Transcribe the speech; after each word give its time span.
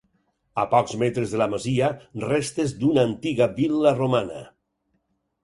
A 0.61 0.63
pocs 0.69 0.95
metres 1.01 1.33
de 1.35 1.39
la 1.41 1.47
masia 1.51 1.89
restes 2.23 2.73
d'una 2.81 3.05
antiga 3.11 3.49
vil·la 3.61 3.95
romana. 4.01 4.43